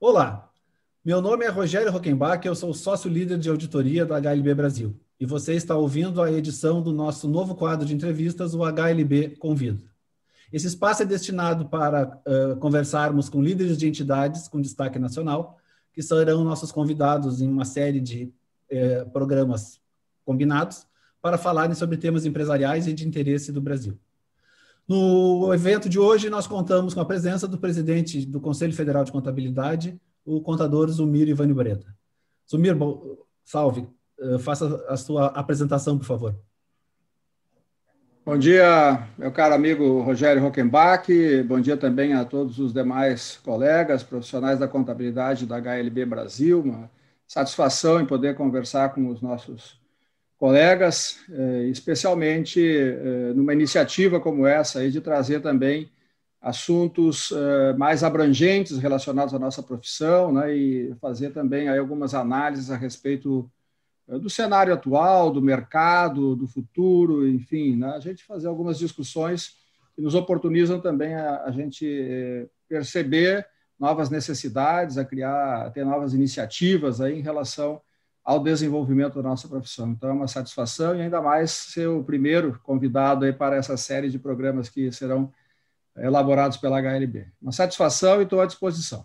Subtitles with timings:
[0.00, 0.48] Olá,
[1.04, 5.54] meu nome é Rogério Rockenbach, eu sou sócio-líder de auditoria do HLB Brasil e você
[5.54, 9.82] está ouvindo a edição do nosso novo quadro de entrevistas, o HLB Convida.
[10.52, 15.58] Esse espaço é destinado para uh, conversarmos com líderes de entidades com destaque nacional,
[15.92, 18.32] que serão nossos convidados em uma série de
[19.12, 19.80] programas
[20.24, 20.86] combinados
[21.20, 23.98] para falarem sobre temas empresariais e de interesse do Brasil.
[24.88, 29.12] No evento de hoje, nós contamos com a presença do presidente do Conselho Federal de
[29.12, 31.94] Contabilidade, o contador Zumir Ivani Breda.
[32.50, 32.74] Zumir,
[33.44, 33.86] salve.
[34.18, 36.34] Eh, faça a sua apresentação, por favor.
[38.24, 41.06] Bom dia, meu caro amigo Rogério Rockenbach.
[41.42, 46.62] Bom dia também a todos os demais colegas, profissionais da contabilidade da HLB Brasil.
[46.62, 46.90] Uma
[47.26, 49.78] satisfação em poder conversar com os nossos
[50.38, 55.90] colegas, eh, especialmente eh, numa iniciativa como essa aí de trazer também
[56.40, 62.70] assuntos uh, mais abrangentes relacionados à nossa profissão, né, e fazer também aí algumas análises
[62.70, 63.50] a respeito
[64.06, 69.56] do cenário atual, do mercado, do futuro, enfim, né, a gente fazer algumas discussões
[69.96, 73.44] que nos oportunizam também a, a gente perceber
[73.76, 77.80] novas necessidades, a criar, a ter novas iniciativas aí em relação
[78.28, 79.88] ao desenvolvimento da nossa profissão.
[79.88, 84.10] Então é uma satisfação e ainda mais ser o primeiro convidado aí para essa série
[84.10, 85.32] de programas que serão
[85.96, 87.26] elaborados pela HLB.
[87.40, 89.02] Uma satisfação e estou à disposição.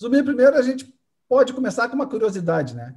[0.00, 0.90] Zumir, primeiro a gente
[1.28, 2.94] pode começar com uma curiosidade, né?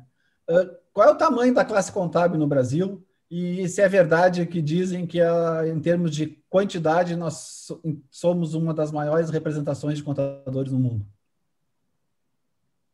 [0.94, 3.06] Qual é o tamanho da classe contábil no Brasil?
[3.30, 5.20] E se é verdade que dizem que,
[5.70, 7.70] em termos de quantidade, nós
[8.10, 11.06] somos uma das maiores representações de contadores no mundo?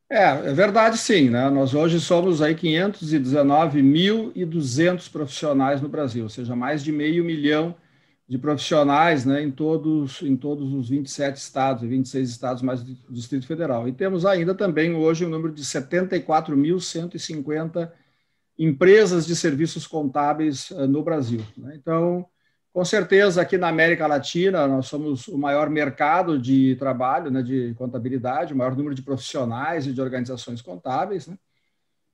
[0.10, 1.50] É, é verdade sim, né?
[1.50, 7.76] Nós hoje somos aí 519.200 profissionais no Brasil, ou seja, mais de meio milhão
[8.28, 12.94] de profissionais né, em, todos, em todos os 27 estados, e 26 estados mais do
[13.10, 13.88] Distrito Federal.
[13.88, 17.92] E temos ainda também hoje um número de 74.150
[18.58, 21.42] empresas de serviços contábeis uh, no Brasil.
[21.58, 21.76] Né?
[21.76, 22.26] Então,
[22.78, 27.74] com certeza, aqui na América Latina, nós somos o maior mercado de trabalho, né, de
[27.74, 31.26] contabilidade, o maior número de profissionais e de organizações contábeis.
[31.26, 31.36] Né?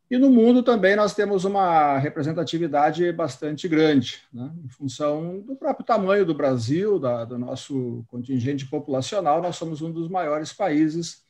[0.09, 4.53] E no mundo também nós temos uma representatividade bastante grande, né?
[4.63, 9.91] em função do próprio tamanho do Brasil, da, do nosso contingente populacional, nós somos um
[9.91, 11.22] dos maiores países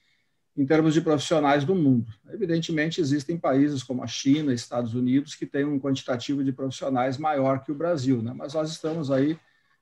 [0.56, 2.12] em termos de profissionais do mundo.
[2.30, 7.64] Evidentemente, existem países como a China, Estados Unidos, que têm um quantitativo de profissionais maior
[7.64, 8.34] que o Brasil, né?
[8.36, 9.38] mas nós estamos aí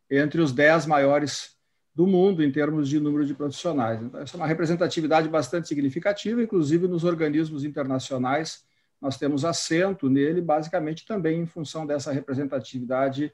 [0.10, 1.56] entre os dez maiores
[1.94, 4.02] do mundo em termos de número de profissionais.
[4.02, 8.64] Então, essa é uma representatividade bastante significativa, inclusive nos organismos internacionais
[9.02, 13.34] nós temos assento nele, basicamente também em função dessa representatividade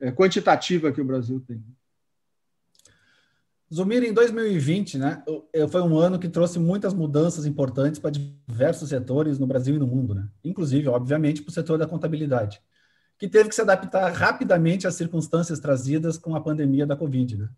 [0.00, 1.62] eh, quantitativa que o Brasil tem.
[3.72, 5.22] Zumir, em 2020, né,
[5.70, 9.86] foi um ano que trouxe muitas mudanças importantes para diversos setores no Brasil e no
[9.86, 10.28] mundo, né?
[10.44, 12.60] inclusive, obviamente, para o setor da contabilidade,
[13.18, 17.38] que teve que se adaptar rapidamente às circunstâncias trazidas com a pandemia da Covid.
[17.38, 17.48] Né?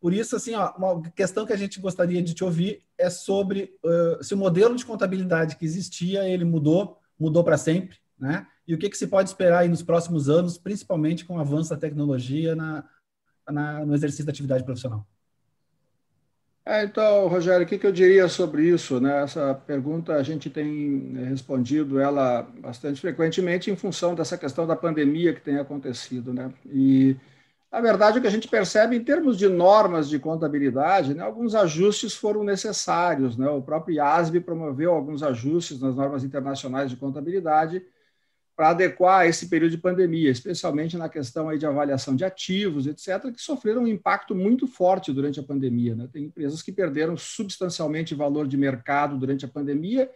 [0.00, 3.76] Por isso, assim, ó, uma questão que a gente gostaria de te ouvir é sobre
[3.84, 8.46] uh, se o modelo de contabilidade que existia, ele mudou, mudou para sempre, né?
[8.66, 11.70] E o que, que se pode esperar aí nos próximos anos, principalmente com o avanço
[11.70, 12.84] da tecnologia na,
[13.50, 15.06] na no exercício da atividade profissional?
[16.70, 19.00] É, então, Rogério, o que, que eu diria sobre isso?
[19.00, 19.22] Né?
[19.22, 25.32] Essa pergunta a gente tem respondido ela bastante frequentemente em função dessa questão da pandemia
[25.32, 26.52] que tem acontecido, né?
[26.66, 27.16] E
[27.72, 31.54] na verdade, o que a gente percebe em termos de normas de contabilidade, né, alguns
[31.54, 33.36] ajustes foram necessários.
[33.36, 33.48] Né?
[33.48, 37.82] O próprio IASB promoveu alguns ajustes nas normas internacionais de contabilidade
[38.58, 43.32] para adequar esse período de pandemia, especialmente na questão aí de avaliação de ativos, etc.,
[43.32, 45.94] que sofreram um impacto muito forte durante a pandemia.
[45.94, 46.08] Né?
[46.12, 50.10] Tem empresas que perderam substancialmente valor de mercado durante a pandemia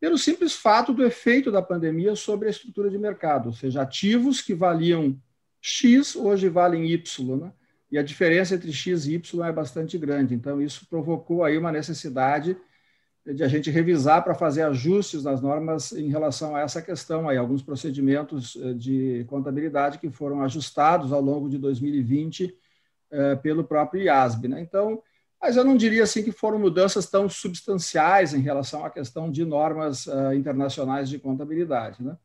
[0.00, 4.40] pelo simples fato do efeito da pandemia sobre a estrutura de mercado, ou seja, ativos
[4.40, 5.20] que valiam
[5.60, 7.52] X hoje vale em Y, né?
[7.90, 10.34] e a diferença entre X e Y é bastante grande.
[10.34, 12.56] Então, isso provocou aí uma necessidade
[13.24, 17.36] de a gente revisar para fazer ajustes nas normas em relação a essa questão aí,
[17.36, 22.52] alguns procedimentos eh, de contabilidade que foram ajustados ao longo de 2020
[23.12, 24.48] eh, pelo próprio IASB.
[24.48, 24.60] Né?
[24.60, 25.00] Então,
[25.42, 29.44] mas eu não diria assim que foram mudanças tão substanciais em relação à questão de
[29.44, 32.00] normas uh, internacionais de contabilidade.
[32.00, 32.16] Né?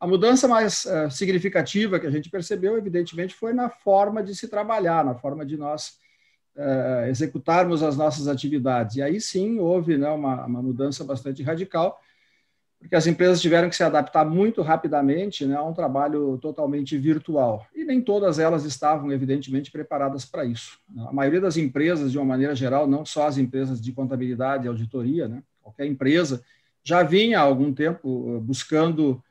[0.00, 4.48] A mudança mais uh, significativa que a gente percebeu, evidentemente, foi na forma de se
[4.48, 5.96] trabalhar, na forma de nós
[6.56, 8.96] uh, executarmos as nossas atividades.
[8.96, 12.00] E aí sim houve né, uma, uma mudança bastante radical,
[12.78, 17.66] porque as empresas tiveram que se adaptar muito rapidamente né, a um trabalho totalmente virtual.
[17.74, 20.78] E nem todas elas estavam, evidentemente, preparadas para isso.
[21.08, 24.68] A maioria das empresas, de uma maneira geral, não só as empresas de contabilidade e
[24.68, 26.42] auditoria, né, qualquer empresa,
[26.82, 29.22] já vinha há algum tempo buscando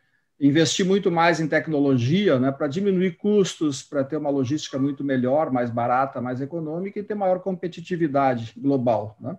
[0.48, 5.50] investir muito mais em tecnologia, né, para diminuir custos, para ter uma logística muito melhor,
[5.50, 9.16] mais barata, mais econômica e ter maior competitividade global.
[9.22, 9.38] Né?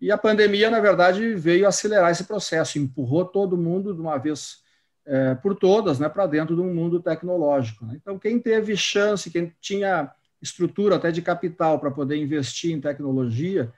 [0.00, 4.62] E a pandemia, na verdade, veio acelerar esse processo, empurrou todo mundo de uma vez
[5.04, 7.84] é, por todas né, para dentro de um mundo tecnológico.
[7.84, 7.98] Né?
[8.00, 10.10] Então, quem teve chance, quem tinha
[10.40, 13.70] estrutura até de capital para poder investir em tecnologia,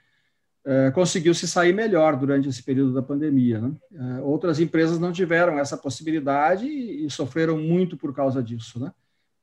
[0.65, 3.59] é, conseguiu se sair melhor durante esse período da pandemia.
[3.59, 3.71] Né?
[3.93, 8.79] É, outras empresas não tiveram essa possibilidade e, e sofreram muito por causa disso.
[8.79, 8.91] Né?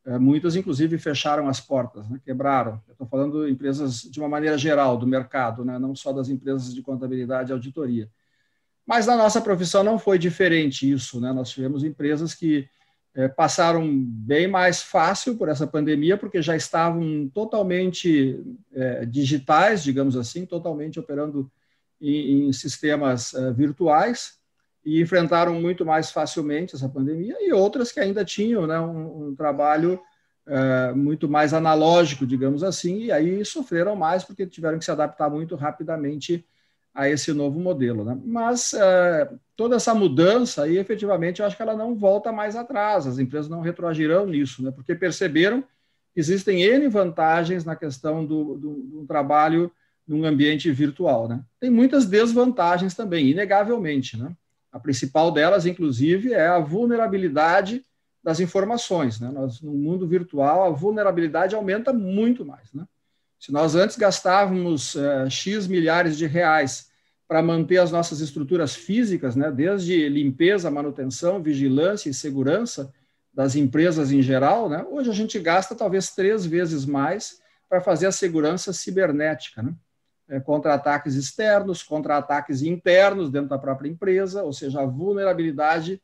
[0.06, 2.18] É, muitas, inclusive, fecharam as portas, né?
[2.24, 2.80] quebraram.
[2.90, 5.78] Estou falando de empresas de uma maneira geral do mercado, né?
[5.78, 8.08] não só das empresas de contabilidade e auditoria.
[8.86, 11.20] Mas na nossa profissão não foi diferente isso.
[11.20, 11.32] Né?
[11.32, 12.66] Nós tivemos empresas que
[13.36, 18.40] passaram bem mais fácil por essa pandemia, porque já estavam totalmente
[18.72, 21.50] é, digitais, digamos assim, totalmente operando
[22.00, 24.38] em, em sistemas é, virtuais
[24.84, 29.34] e enfrentaram muito mais facilmente essa pandemia, e outras que ainda tinham né, um, um
[29.34, 30.00] trabalho
[30.96, 35.54] muito mais analógico, digamos assim, e aí sofreram mais porque tiveram que se adaptar muito
[35.54, 36.44] rapidamente
[37.00, 38.04] a esse novo modelo.
[38.04, 38.18] Né?
[38.26, 43.06] Mas é, toda essa mudança aí, efetivamente, eu acho que ela não volta mais atrás,
[43.06, 44.70] as empresas não retroagirão nisso, né?
[44.70, 45.62] porque perceberam
[46.12, 49.72] que existem N vantagens na questão do, do, do trabalho
[50.06, 51.26] num ambiente virtual.
[51.26, 51.40] Né?
[51.58, 54.18] Tem muitas desvantagens também, inegavelmente.
[54.18, 54.36] Né?
[54.70, 57.82] A principal delas, inclusive, é a vulnerabilidade
[58.22, 59.18] das informações.
[59.18, 59.30] Né?
[59.32, 62.70] Nós, no mundo virtual, a vulnerabilidade aumenta muito mais.
[62.74, 62.84] Né?
[63.38, 66.89] Se nós antes gastávamos uh, X milhares de reais
[67.30, 72.92] para manter as nossas estruturas físicas, né, desde limpeza, manutenção, vigilância e segurança
[73.32, 78.08] das empresas em geral, né, hoje a gente gasta talvez três vezes mais para fazer
[78.08, 79.72] a segurança cibernética, né,
[80.28, 86.02] é, contra ataques externos, contra ataques internos dentro da própria empresa, ou seja, a vulnerabilidade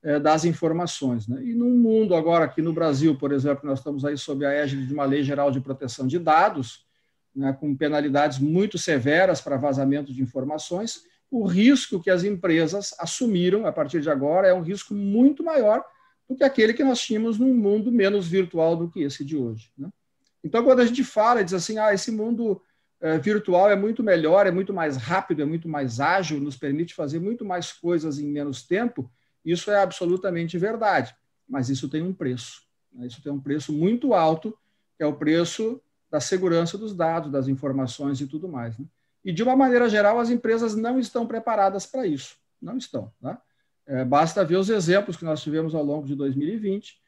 [0.00, 1.26] é, das informações.
[1.26, 1.42] Né?
[1.42, 4.86] E num mundo agora, aqui no Brasil, por exemplo, nós estamos aí sob a égide
[4.86, 6.86] de uma lei geral de proteção de dados,
[7.34, 13.66] né, com penalidades muito severas para vazamento de informações, o risco que as empresas assumiram
[13.66, 15.84] a partir de agora é um risco muito maior
[16.28, 19.70] do que aquele que nós tínhamos num mundo menos virtual do que esse de hoje.
[19.76, 19.88] Né?
[20.42, 22.60] Então, quando a gente fala diz assim, ah, esse mundo
[23.00, 26.94] é, virtual é muito melhor, é muito mais rápido, é muito mais ágil, nos permite
[26.94, 29.10] fazer muito mais coisas em menos tempo,
[29.44, 31.14] isso é absolutamente verdade,
[31.48, 32.62] mas isso tem um preço.
[32.92, 33.06] Né?
[33.06, 34.56] Isso tem um preço muito alto,
[34.96, 38.78] que é o preço da segurança dos dados, das informações e tudo mais.
[38.78, 38.86] Né?
[39.24, 42.36] E, de uma maneira geral, as empresas não estão preparadas para isso.
[42.60, 43.12] Não estão.
[43.20, 43.36] Né?
[43.86, 46.98] É, basta ver os exemplos que nós tivemos ao longo de 2020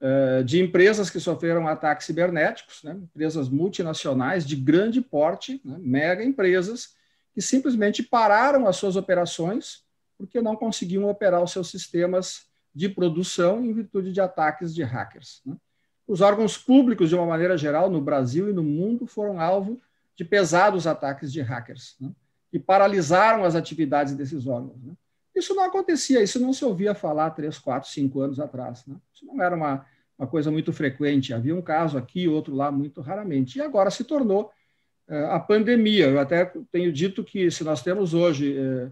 [0.00, 2.92] é, de empresas que sofreram ataques cibernéticos, né?
[2.92, 5.76] empresas multinacionais de grande porte, né?
[5.78, 6.94] mega empresas,
[7.34, 9.84] que simplesmente pararam as suas operações
[10.16, 15.40] porque não conseguiam operar os seus sistemas de produção em virtude de ataques de hackers.
[15.44, 15.56] Né?
[16.10, 19.80] Os órgãos públicos, de uma maneira geral, no Brasil e no mundo, foram alvo
[20.16, 22.10] de pesados ataques de hackers, né?
[22.52, 24.82] e paralisaram as atividades desses órgãos.
[24.82, 24.92] Né?
[25.36, 28.84] Isso não acontecia, isso não se ouvia falar três, quatro, cinco anos atrás.
[28.86, 28.96] Né?
[29.14, 29.86] Isso não era uma,
[30.18, 31.32] uma coisa muito frequente.
[31.32, 33.58] Havia um caso aqui, outro lá, muito raramente.
[33.58, 34.50] E agora se tornou
[35.06, 36.08] eh, a pandemia.
[36.08, 38.90] Eu até tenho dito que se nós temos hoje eh,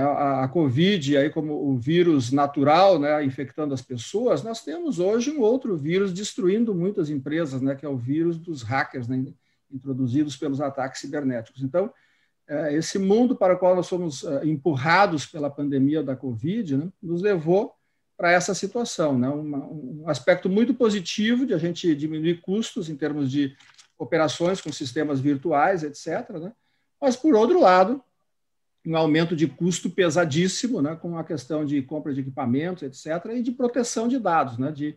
[0.00, 5.30] a, a Covid aí como o vírus natural, né, infectando as pessoas, nós temos hoje
[5.30, 9.24] um outro vírus destruindo muitas empresas, né, que é o vírus dos hackers, né,
[9.70, 11.62] introduzidos pelos ataques cibernéticos.
[11.62, 11.92] Então,
[12.48, 16.88] é, esse mundo para o qual nós fomos é, empurrados pela pandemia da Covid, né,
[17.02, 17.72] nos levou
[18.16, 23.30] para essa situação, né, um aspecto muito positivo de a gente diminuir custos em termos
[23.30, 23.56] de
[23.98, 26.30] operações com sistemas virtuais, etc.
[26.40, 26.52] Né,
[27.00, 28.02] mas, por outro lado,
[28.86, 33.42] um aumento de custo pesadíssimo, né, com a questão de compra de equipamentos, etc., e
[33.42, 34.96] de proteção de dados, né, de,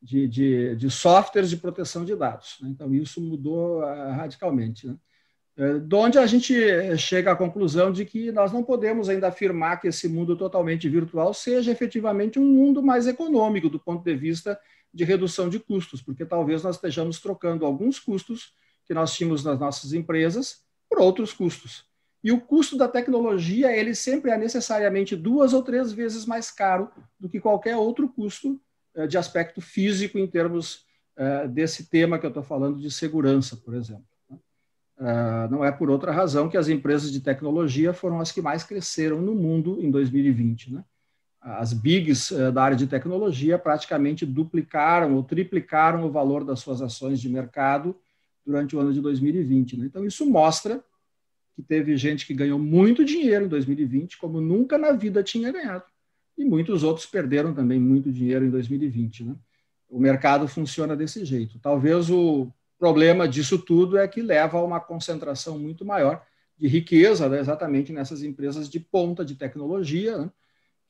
[0.00, 2.56] de, de, de softwares de proteção de dados.
[2.60, 2.70] Né?
[2.70, 4.86] Então, isso mudou uh, radicalmente.
[4.86, 4.96] Né?
[5.86, 6.54] De onde a gente
[6.98, 11.32] chega à conclusão de que nós não podemos ainda afirmar que esse mundo totalmente virtual
[11.32, 14.58] seja efetivamente um mundo mais econômico do ponto de vista
[14.92, 18.52] de redução de custos, porque talvez nós estejamos trocando alguns custos
[18.84, 21.86] que nós tínhamos nas nossas empresas por outros custos.
[22.26, 26.90] E o custo da tecnologia, ele sempre é necessariamente duas ou três vezes mais caro
[27.20, 28.60] do que qualquer outro custo
[28.96, 30.84] eh, de aspecto físico em termos
[31.16, 34.02] eh, desse tema que eu estou falando de segurança, por exemplo.
[34.28, 34.38] Né?
[34.98, 38.64] Eh, não é por outra razão que as empresas de tecnologia foram as que mais
[38.64, 40.72] cresceram no mundo em 2020.
[40.72, 40.84] Né?
[41.40, 46.82] as bigs uh, da área de tecnologia praticamente duplicaram ou triplicaram o valor das suas
[46.82, 47.94] ações de mercado
[48.44, 49.76] durante o ano de 2020.
[49.76, 49.86] Né?
[49.86, 50.82] Então, isso mostra
[51.56, 55.84] que teve gente que ganhou muito dinheiro em 2020, como nunca na vida tinha ganhado.
[56.36, 59.24] E muitos outros perderam também muito dinheiro em 2020.
[59.24, 59.34] Né?
[59.88, 61.58] O mercado funciona desse jeito.
[61.58, 66.22] Talvez o problema disso tudo é que leva a uma concentração muito maior
[66.58, 70.30] de riqueza, né, exatamente nessas empresas de ponta de tecnologia, né,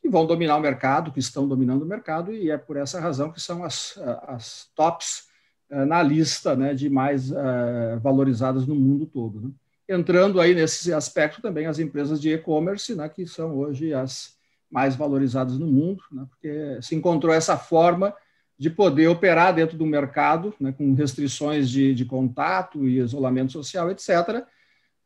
[0.00, 3.32] que vão dominar o mercado, que estão dominando o mercado, e é por essa razão
[3.32, 5.26] que são as, as tops
[5.70, 9.40] uh, na lista né, de mais uh, valorizadas no mundo todo.
[9.40, 9.50] Né.
[9.88, 14.36] Entrando aí nesse aspecto também as empresas de e-commerce, né, que são hoje as
[14.70, 18.14] mais valorizadas no mundo, né, porque se encontrou essa forma
[18.58, 23.90] de poder operar dentro do mercado, né, com restrições de, de contato e isolamento social,
[23.90, 24.44] etc.,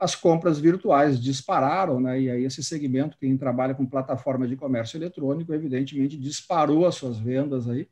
[0.01, 2.19] as compras virtuais dispararam, né?
[2.19, 7.19] e aí esse segmento, quem trabalha com plataforma de comércio eletrônico, evidentemente disparou as suas
[7.19, 7.87] vendas aí,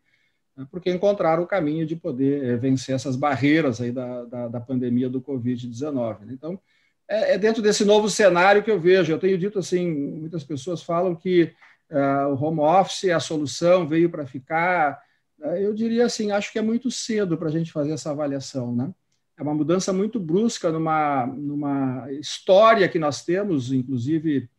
[0.57, 0.67] né?
[0.71, 5.11] porque encontraram o caminho de poder eh, vencer essas barreiras aí da, da, da pandemia
[5.11, 6.21] do Covid-19.
[6.21, 6.33] Né?
[6.33, 6.59] Então,
[7.09, 9.13] é, é, dentro desse novo cenário que eu vejo.
[9.13, 11.53] Eu tenho dito assim, muitas pessoas falam que
[11.91, 15.01] uh, o home office é a solução, veio para ficar.
[15.41, 18.75] Uh, eu diria assim, acho que é muito cedo para a gente fazer essa avaliação,
[18.75, 18.93] né?
[19.39, 24.51] é uma mudança muito brusca numa, numa história que nós temos, inclusive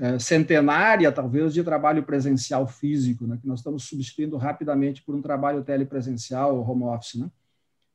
[0.00, 5.22] é, centenária, talvez, de trabalho presencial físico, né, que nós estamos substituindo rapidamente por um
[5.22, 7.14] trabalho telepresencial, home office.
[7.14, 7.30] Né?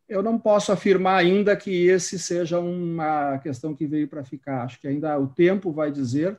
[0.09, 4.63] Eu não posso afirmar ainda que esse seja uma questão que veio para ficar.
[4.63, 6.37] Acho que ainda o tempo vai dizer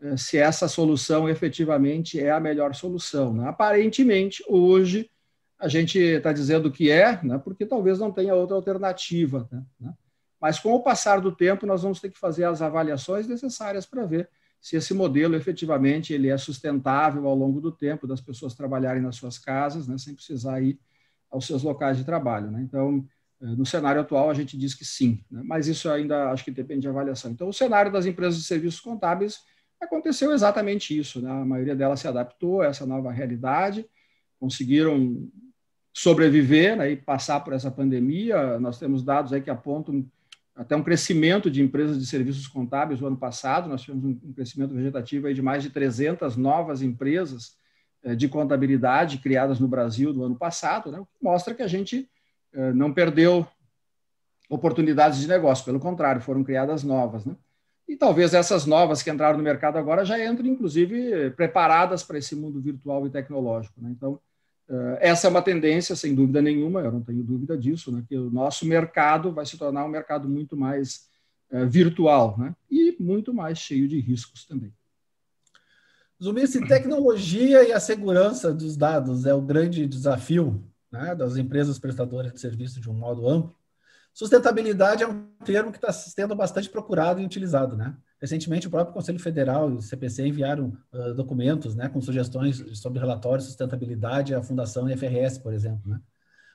[0.00, 3.32] é, se essa solução efetivamente é a melhor solução.
[3.32, 3.48] Né?
[3.48, 5.10] Aparentemente, hoje,
[5.58, 9.48] a gente está dizendo que é, né, porque talvez não tenha outra alternativa.
[9.50, 9.94] Né, né?
[10.40, 14.04] Mas com o passar do tempo, nós vamos ter que fazer as avaliações necessárias para
[14.04, 14.28] ver
[14.60, 19.16] se esse modelo efetivamente ele é sustentável ao longo do tempo, das pessoas trabalharem nas
[19.16, 20.78] suas casas, né, sem precisar ir
[21.30, 22.50] aos seus locais de trabalho.
[22.50, 22.62] Né?
[22.62, 23.04] Então,
[23.40, 25.42] eh, no cenário atual, a gente diz que sim, né?
[25.44, 27.30] mas isso ainda acho que depende de avaliação.
[27.30, 29.40] Então, o cenário das empresas de serviços contábeis
[29.80, 31.20] aconteceu exatamente isso.
[31.20, 31.30] Né?
[31.30, 33.86] A maioria delas se adaptou a essa nova realidade,
[34.40, 35.28] conseguiram
[35.92, 38.58] sobreviver né, e passar por essa pandemia.
[38.60, 40.06] Nós temos dados aí que apontam
[40.54, 43.68] até um crescimento de empresas de serviços contábeis no ano passado.
[43.68, 47.56] Nós tivemos um crescimento vegetativo aí de mais de 300 novas empresas
[48.14, 52.08] de contabilidade criadas no Brasil no ano passado, né, mostra que a gente
[52.52, 53.46] eh, não perdeu
[54.48, 57.24] oportunidades de negócio, pelo contrário, foram criadas novas.
[57.24, 57.36] Né?
[57.86, 62.34] E talvez essas novas que entraram no mercado agora já entrem, inclusive, preparadas para esse
[62.34, 63.80] mundo virtual e tecnológico.
[63.80, 63.90] Né?
[63.90, 64.18] Então,
[64.68, 68.16] eh, essa é uma tendência, sem dúvida nenhuma, eu não tenho dúvida disso, né, que
[68.16, 71.06] o nosso mercado vai se tornar um mercado muito mais
[71.70, 74.70] virtual né, e muito mais cheio de riscos também.
[76.22, 81.78] Zumbi, se tecnologia e a segurança dos dados é o grande desafio né, das empresas
[81.78, 83.54] prestadoras de serviço de um modo amplo,
[84.12, 87.76] sustentabilidade é um termo que está sendo bastante procurado e utilizado.
[87.76, 87.94] Né?
[88.20, 92.98] Recentemente, o próprio Conselho Federal e o CPC enviaram uh, documentos né, com sugestões sobre
[92.98, 95.88] relatórios de sustentabilidade à Fundação IFRS, por exemplo.
[95.88, 96.00] Né?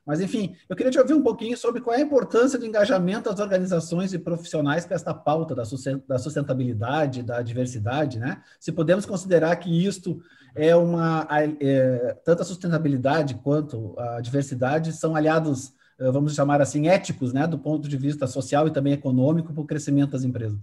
[0.05, 3.29] Mas, enfim, eu queria te ouvir um pouquinho sobre qual é a importância do engajamento
[3.29, 8.41] das organizações e profissionais com esta pauta da sustentabilidade, da diversidade, né?
[8.59, 10.21] Se podemos considerar que isto
[10.55, 11.25] é uma...
[11.59, 17.47] É, tanto a sustentabilidade quanto a diversidade são aliados, vamos chamar assim, éticos, né?
[17.47, 20.59] Do ponto de vista social e também econômico para o crescimento das empresas.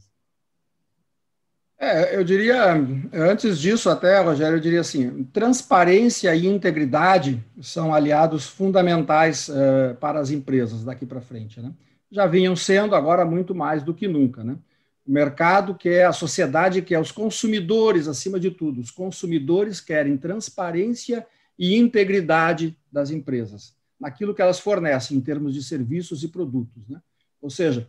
[1.82, 2.74] É, eu diria,
[3.10, 10.20] antes disso até, Rogério, eu diria assim, transparência e integridade são aliados fundamentais uh, para
[10.20, 11.72] as empresas daqui para frente, né?
[12.12, 14.58] Já vinham sendo agora muito mais do que nunca, né?
[15.06, 21.26] O mercado quer, a sociedade quer, os consumidores, acima de tudo, os consumidores querem transparência
[21.58, 27.00] e integridade das empresas, naquilo que elas fornecem em termos de serviços e produtos, né?
[27.40, 27.88] Ou seja,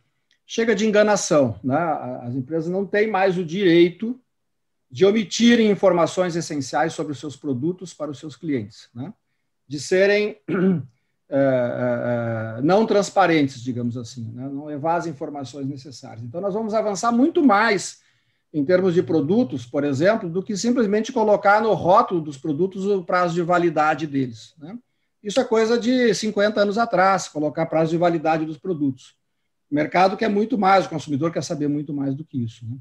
[0.51, 1.57] chega de enganação.
[1.63, 1.77] Né?
[2.23, 4.19] As empresas não têm mais o direito
[4.91, 9.13] de omitirem informações essenciais sobre os seus produtos para os seus clientes, né?
[9.65, 10.35] de serem
[11.29, 14.49] é, é, não transparentes, digamos assim, né?
[14.51, 16.21] não levar as informações necessárias.
[16.21, 18.01] Então, nós vamos avançar muito mais
[18.53, 23.05] em termos de produtos, por exemplo, do que simplesmente colocar no rótulo dos produtos o
[23.05, 24.53] prazo de validade deles.
[24.57, 24.77] Né?
[25.23, 29.20] Isso é coisa de 50 anos atrás, colocar prazo de validade dos produtos.
[29.71, 32.65] O mercado quer muito mais, o consumidor quer saber muito mais do que isso.
[32.67, 32.77] Né?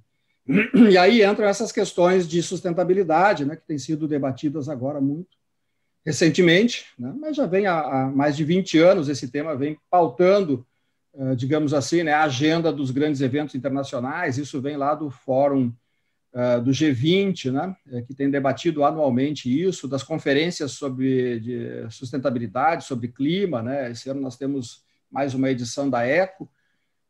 [0.90, 5.40] E aí entram essas questões de sustentabilidade, né, que têm sido debatidas agora muito
[6.04, 10.66] recentemente, né, mas já vem há, há, mais de 20 anos esse tema vem pautando,
[11.12, 14.38] uh, digamos assim, né, a agenda dos grandes eventos internacionais.
[14.38, 15.73] Isso vem lá do Fórum
[16.32, 21.42] uh, do G20, né, é, que tem debatido anualmente isso, das conferências sobre
[21.90, 23.62] sustentabilidade, sobre clima.
[23.62, 26.49] Né, esse ano nós temos mais uma edição da ECO.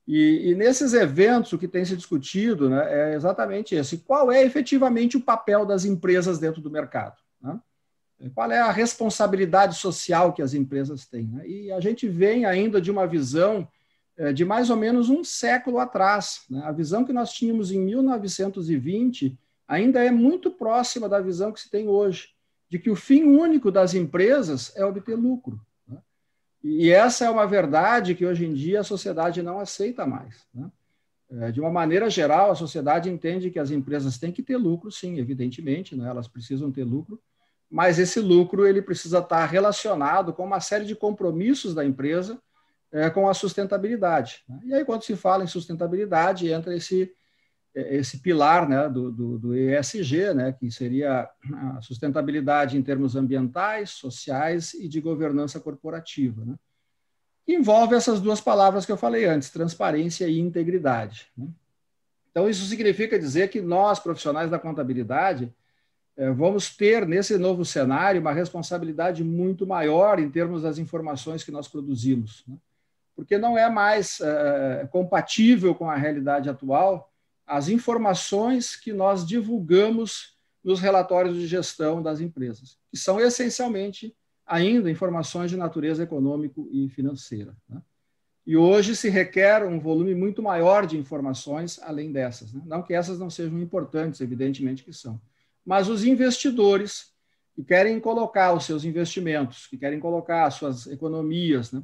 [0.07, 4.43] E, e, nesses eventos, o que tem se discutido né, é exatamente esse: qual é
[4.43, 7.17] efetivamente o papel das empresas dentro do mercado?
[7.41, 7.61] Né?
[8.35, 11.27] Qual é a responsabilidade social que as empresas têm?
[11.27, 11.49] Né?
[11.49, 13.69] E a gente vem ainda de uma visão
[14.17, 16.43] é, de mais ou menos um século atrás.
[16.51, 16.61] Né?
[16.65, 21.71] A visão que nós tínhamos em 1920 ainda é muito próxima da visão que se
[21.71, 22.29] tem hoje,
[22.69, 25.59] de que o fim único das empresas é obter lucro.
[26.63, 30.47] E essa é uma verdade que hoje em dia a sociedade não aceita mais.
[30.55, 30.71] Né?
[31.33, 34.91] É, de uma maneira geral, a sociedade entende que as empresas têm que ter lucro,
[34.91, 36.09] sim, evidentemente, né?
[36.09, 37.21] elas precisam ter lucro,
[37.71, 42.39] mas esse lucro ele precisa estar relacionado com uma série de compromissos da empresa
[42.93, 44.43] é, com a sustentabilidade.
[44.49, 44.61] Né?
[44.65, 47.13] E aí, quando se fala em sustentabilidade, entra esse,
[47.75, 53.91] esse pilar né, do, do, do ESG, né, que seria a sustentabilidade em termos ambientais,
[53.91, 56.45] sociais e de governança corporativa.
[56.45, 56.55] Né?
[57.47, 61.29] Envolve essas duas palavras que eu falei antes, transparência e integridade.
[61.37, 61.47] Né?
[62.31, 65.53] Então, isso significa dizer que nós, profissionais da contabilidade,
[66.17, 71.51] é, vamos ter nesse novo cenário uma responsabilidade muito maior em termos das informações que
[71.51, 72.45] nós produzimos.
[72.47, 72.57] Né?
[73.21, 77.10] porque não é mais é, compatível com a realidade atual
[77.51, 84.15] as informações que nós divulgamos nos relatórios de gestão das empresas, que são essencialmente
[84.47, 87.57] ainda informações de natureza econômico e financeira.
[87.69, 87.83] Né?
[88.47, 92.53] E hoje se requer um volume muito maior de informações além dessas.
[92.53, 92.63] Né?
[92.65, 95.21] Não que essas não sejam importantes, evidentemente que são.
[95.67, 97.13] Mas os investidores
[97.57, 101.83] que querem colocar os seus investimentos, que querem colocar as suas economias, né?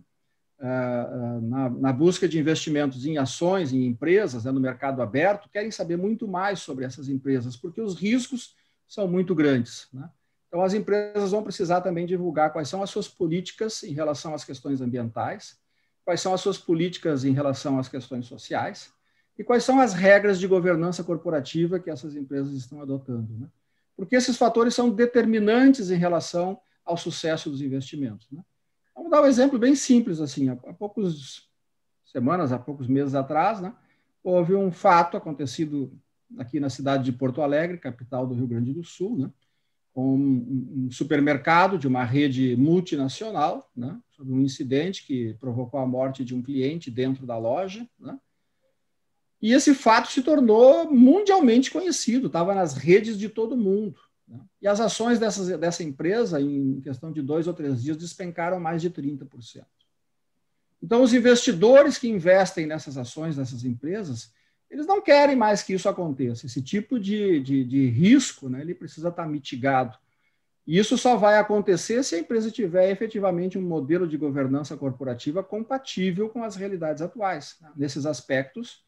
[0.59, 5.51] Ah, ah, na, na, busca de investimentos em ações, em empresas, né, no mercado aberto,
[5.51, 8.57] querem saber muito mais sobre essas empresas, porque os riscos
[8.89, 9.87] são muito grandes.
[9.93, 10.09] Né?
[10.49, 14.45] Então, as empresas vão precisar também divulgar quais são as suas políticas em relação às
[14.45, 15.59] questões ambientais,
[16.05, 18.91] quais são as suas políticas em relação às questões sociais
[19.39, 23.31] e quais são as regras de governança corporativa que essas empresas estão adotando.
[23.39, 23.49] Né?
[23.95, 28.27] Porque esses fatores são determinantes em relação ao sucesso dos investimentos.
[28.31, 28.43] Né?
[28.97, 30.49] Vamos dar um exemplo bem simples assim.
[30.49, 31.47] Há poucas
[32.07, 33.75] semanas, há poucos meses atrás, né,
[34.25, 35.93] houve um fato acontecido
[36.39, 39.31] aqui na cidade de Porto Alegre, capital do Rio Grande do Sul, né,
[39.93, 46.25] com um supermercado de uma rede multinacional, né, sobre um incidente que provocou a morte
[46.25, 48.19] de um cliente dentro da loja, né,
[49.43, 54.01] e esse fato se tornou mundialmente conhecido, estava nas redes de todo mundo.
[54.27, 54.41] Né?
[54.61, 58.83] E as ações dessas, dessa empresa, em questão de dois ou três dias, despencaram mais
[58.83, 59.65] de 30%.
[60.83, 64.33] Então, os investidores que investem nessas ações dessas empresas,
[64.71, 66.47] eles não querem mais que isso aconteça.
[66.47, 69.97] Esse tipo de, de, de risco, né, ele precisa estar mitigado.
[70.67, 75.43] E isso só vai acontecer se a empresa tiver efetivamente um modelo de governança corporativa
[75.43, 77.57] compatível com as realidades atuais.
[77.61, 77.71] Né?
[77.77, 78.85] Nesses aspectos,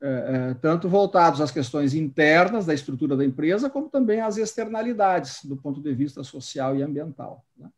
[0.00, 5.44] é, é, tanto voltados às questões internas da estrutura da empresa, como também às externalidades,
[5.44, 7.44] do ponto de vista social e ambiental.
[7.56, 7.68] Né?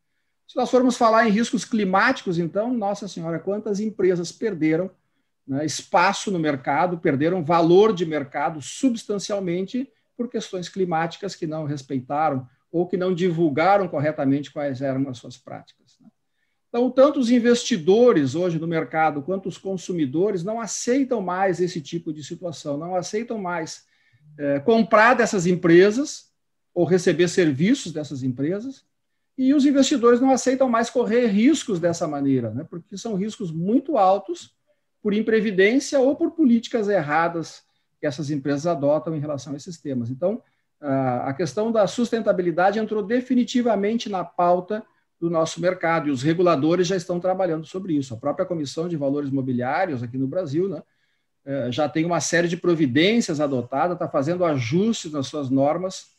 [0.47, 4.91] Se nós formos falar em riscos climáticos, então, nossa senhora, quantas empresas perderam
[5.47, 12.47] né, espaço no mercado, perderam valor de mercado substancialmente por questões climáticas que não respeitaram
[12.71, 15.80] ou que não divulgaram corretamente quais eram as suas práticas.
[16.71, 22.13] Então, tanto os investidores hoje no mercado quanto os consumidores não aceitam mais esse tipo
[22.13, 23.85] de situação, não aceitam mais
[24.39, 26.31] é, comprar dessas empresas
[26.73, 28.85] ou receber serviços dessas empresas,
[29.37, 33.99] e os investidores não aceitam mais correr riscos dessa maneira, né, porque são riscos muito
[33.99, 34.55] altos
[35.03, 37.65] por imprevidência ou por políticas erradas
[37.99, 40.09] que essas empresas adotam em relação a esses temas.
[40.09, 40.43] Então,
[40.81, 44.83] a questão da sustentabilidade entrou definitivamente na pauta
[45.21, 48.15] do nosso mercado, e os reguladores já estão trabalhando sobre isso.
[48.15, 50.83] A própria Comissão de Valores Mobiliários aqui no Brasil né,
[51.45, 56.13] é, já tem uma série de providências adotadas, está fazendo ajustes nas suas normas,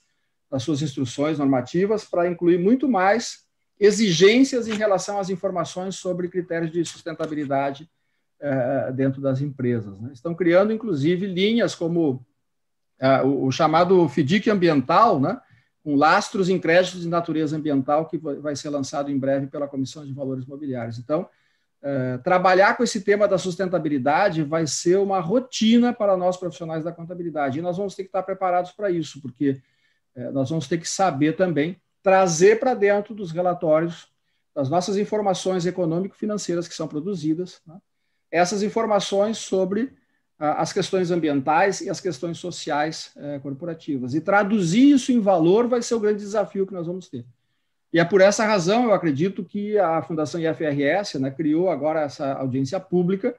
[0.52, 3.46] nas suas instruções normativas, para incluir muito mais
[3.80, 7.90] exigências em relação às informações sobre critérios de sustentabilidade
[8.40, 10.00] é, dentro das empresas.
[10.00, 10.12] Né.
[10.14, 12.24] Estão criando, inclusive, linhas como
[13.00, 15.42] é, o, chamado FDIC ambiental, né,
[15.84, 20.06] com lastros em créditos de natureza ambiental, que vai ser lançado em breve pela Comissão
[20.06, 21.00] de Valores Mobiliários.
[21.00, 21.28] Então,
[21.82, 26.92] é, trabalhar com esse tema da sustentabilidade vai ser uma rotina para nós profissionais da
[26.92, 27.58] contabilidade.
[27.58, 29.60] E nós vamos ter que estar preparados para isso, porque
[30.16, 34.08] é, nós vamos ter que saber também trazer para dentro dos relatórios,
[34.54, 37.78] das nossas informações econômico-financeiras que são produzidas, né,
[38.30, 39.94] essas informações sobre
[40.44, 44.16] as questões ambientais e as questões sociais eh, corporativas.
[44.16, 47.24] E traduzir isso em valor vai ser o grande desafio que nós vamos ter.
[47.94, 52.34] E é por essa razão, eu acredito, que a Fundação IFRS né, criou agora essa
[52.34, 53.38] audiência pública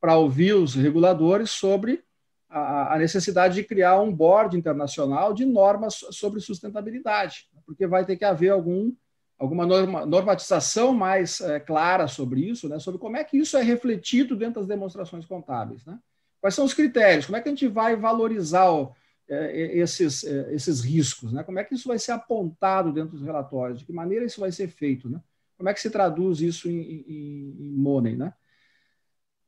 [0.00, 2.04] para ouvir os reguladores sobre
[2.48, 8.16] a, a, necessidade de criar um board internacional de normas sobre sustentabilidade, porque vai ter
[8.16, 8.92] que haver algum,
[9.36, 13.62] alguma norma, normatização mais é, clara sobre isso, né, sobre como é que isso é
[13.62, 15.84] refletido dentro das demonstrações contábeis.
[15.84, 15.98] Né?
[16.44, 17.24] Quais são os critérios?
[17.24, 18.94] Como é que a gente vai valorizar o,
[19.26, 21.32] é, esses, é, esses riscos?
[21.32, 21.42] Né?
[21.42, 23.78] Como é que isso vai ser apontado dentro dos relatórios?
[23.78, 25.08] De que maneira isso vai ser feito?
[25.08, 25.18] Né?
[25.56, 28.14] Como é que se traduz isso em, em, em money?
[28.14, 28.30] Né?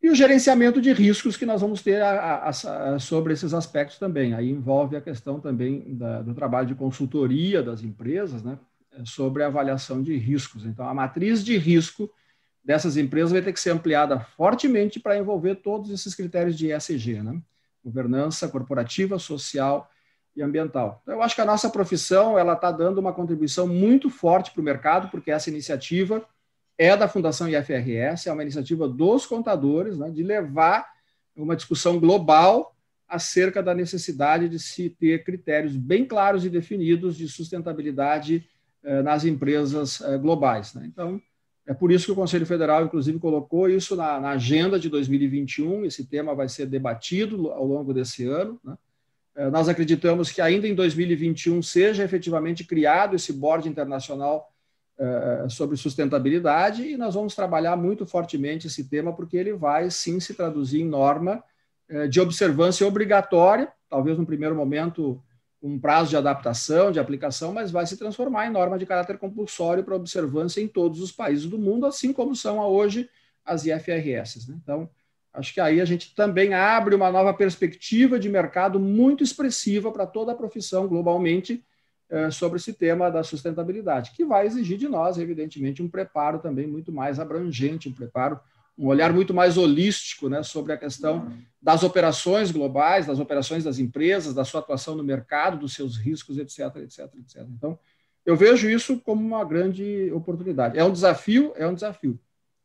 [0.03, 3.99] E o gerenciamento de riscos que nós vamos ter a, a, a, sobre esses aspectos
[3.99, 4.33] também.
[4.33, 8.59] Aí envolve a questão também da, do trabalho de consultoria das empresas, né?
[9.05, 10.65] sobre a avaliação de riscos.
[10.65, 12.11] Então, a matriz de risco
[12.67, 17.23] dessas empresas vai ter que ser ampliada fortemente para envolver todos esses critérios de ESG,
[17.23, 17.41] né?
[17.85, 19.89] governança corporativa, social
[20.35, 20.99] e ambiental.
[21.03, 24.61] Então, eu acho que a nossa profissão ela está dando uma contribuição muito forte para
[24.61, 26.27] o mercado, porque essa iniciativa
[26.77, 30.91] é da Fundação IFRS, é uma iniciativa dos contadores, né, de levar
[31.37, 32.75] uma discussão global
[33.09, 38.45] acerca da necessidade de se ter critérios bem claros e definidos de sustentabilidade
[38.83, 40.75] eh, nas empresas eh, globais.
[40.75, 40.87] Né?
[40.87, 41.23] Então,
[41.67, 45.85] é por isso que o Conselho Federal, inclusive, colocou isso na, na, agenda de 2021.
[45.85, 48.61] Esse tema vai ser debatido ao longo desse ano.
[48.63, 48.77] Né?
[49.35, 54.49] É, nós acreditamos que ainda em 2021 seja efetivamente criado esse board internacional
[54.99, 60.19] é, sobre sustentabilidade e nós vamos trabalhar muito fortemente esse tema porque ele vai sim
[60.21, 61.45] se traduzir em norma
[61.89, 65.23] é, de observância obrigatória, talvez no primeiro momento
[65.67, 69.83] um prazo de adaptação, de aplicação, mas vai se transformar em norma de caráter compulsório
[69.83, 73.09] para observância em todos os países do mundo, assim como são hoje
[73.45, 74.49] as IFRS.
[74.49, 74.57] Né?
[74.63, 74.89] Então,
[75.33, 80.07] acho que aí a gente também abre uma nova perspectiva de mercado muito expressiva para
[80.07, 81.65] toda a profissão globalmente
[82.09, 86.67] eh, sobre esse tema da sustentabilidade, que vai exigir de nós, evidentemente, um preparo também
[86.67, 88.39] muito mais abrangente, um preparo
[88.79, 93.79] um olhar muito mais holístico né, sobre a questão das operações globais, das operações das
[93.79, 97.47] empresas, da sua atuação no mercado, dos seus riscos, etc, etc, etc.
[97.57, 97.79] Então,
[98.25, 100.77] eu vejo isso como uma grande oportunidade.
[100.77, 102.21] É um desafio, é um desafio,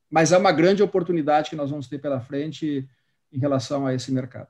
[0.10, 2.88] mas é uma grande oportunidade que nós vamos ter pela frente
[3.32, 4.50] em relação a esse mercado.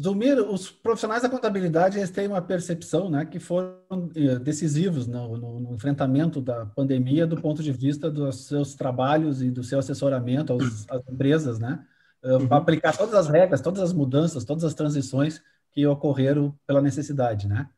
[0.00, 3.76] Zulmir, os profissionais da contabilidade eles têm uma percepção né, que foram
[4.14, 9.42] eh, decisivos no, no, no, enfrentamento da pandemia do ponto de vista dos seus trabalhos
[9.42, 11.84] e do seu assessoramento às, às empresas, né,
[12.22, 12.46] eh, uhum.
[12.46, 17.48] para aplicar todas as regras, todas as mudanças, todas as transições que ocorreram pela necessidade.
[17.48, 17.68] Né?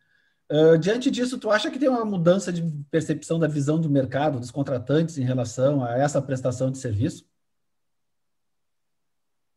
[0.51, 4.39] Uh, diante disso, tu acha que tem uma mudança de percepção da visão do mercado,
[4.39, 7.25] dos contratantes em relação a essa prestação de serviço?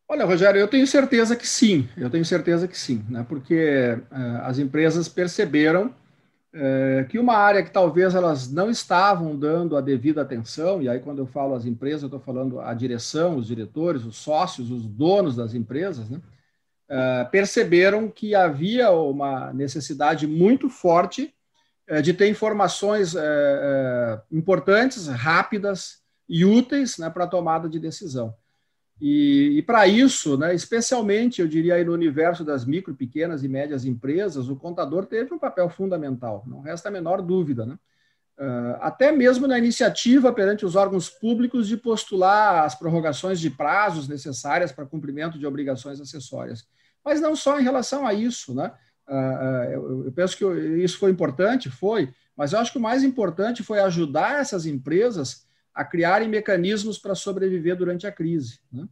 [0.08, 3.26] Olha, Rogério, eu tenho certeza que sim, eu tenho certeza que sim, né?
[3.28, 5.88] porque uh, as empresas perceberam
[6.54, 11.00] uh, que uma área que talvez elas não estavam dando a devida atenção, e aí
[11.00, 14.86] quando eu falo as empresas, eu estou falando a direção, os diretores, os sócios, os
[14.86, 16.20] donos das empresas, né?
[16.90, 21.34] uh, perceberam que havia uma necessidade muito forte
[22.02, 23.14] de ter informações
[24.32, 28.34] importantes, rápidas e úteis né, para a tomada de decisão.
[29.02, 33.48] E, e para isso, né, especialmente, eu diria aí no universo das micro, pequenas e
[33.48, 37.66] médias empresas, o contador teve um papel fundamental, não resta a menor dúvida.
[37.66, 37.78] Né?
[38.40, 44.08] Uh, até mesmo na iniciativa perante os órgãos públicos de postular as prorrogações de prazos
[44.08, 46.66] necessárias para cumprimento de obrigações acessórias.
[47.04, 48.56] Mas não só em relação a isso.
[48.56, 48.72] Né?
[49.08, 50.46] Uh, eu, eu penso que
[50.82, 55.46] isso foi importante, foi, mas eu acho que o mais importante foi ajudar essas empresas
[55.74, 58.60] a criarem mecanismos para sobreviver durante a crise.
[58.72, 58.88] Né?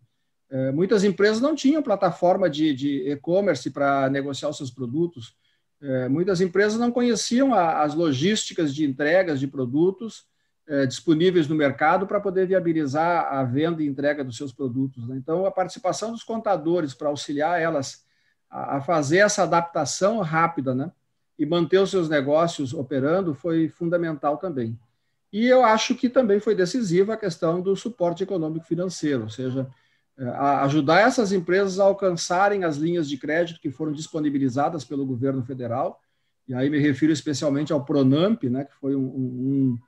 [0.49, 5.35] É, muitas empresas não tinham plataforma de, e-commerce para negociar os seus produtos.
[5.81, 10.25] É, muitas empresas não conheciam a, as logísticas de entregas de produtos
[10.67, 15.07] é, disponíveis no mercado para poder viabilizar a venda e entrega dos seus produtos.
[15.07, 15.17] Né?
[15.17, 18.05] Então, a participação dos contadores para auxiliar elas
[18.49, 20.91] a, a fazer essa adaptação rápida né?
[21.37, 24.77] e manter os seus negócios operando foi fundamental também.
[25.31, 29.67] E eu acho que também foi decisiva a questão do suporte econômico financeiro, ou seja,
[30.17, 35.43] é, ajudar essas empresas a alcançarem as linhas de crédito que foram disponibilizadas pelo governo
[35.43, 36.01] federal,
[36.47, 39.79] e aí me refiro especialmente ao Pronamp, né, que foi um, um,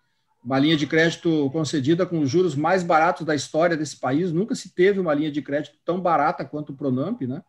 [0.42, 4.32] uma linha de crédito concedida com os juros mais baratos da história desse país.
[4.32, 7.44] Nunca se teve uma linha de crédito tão barata quanto o Pronamp, né,